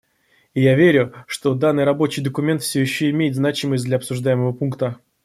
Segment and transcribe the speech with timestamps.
[0.55, 4.97] И я верю, что данный рабочий документ все еще имеет значимость для обсуждаемого пункта.